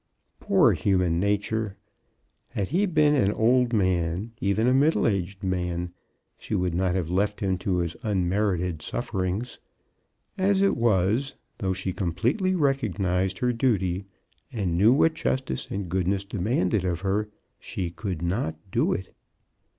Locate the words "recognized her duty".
12.55-14.05